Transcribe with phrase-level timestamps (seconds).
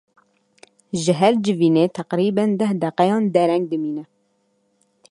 [1.01, 4.03] Ji her civînê teqrîben deh deqeyan dereng dimîne.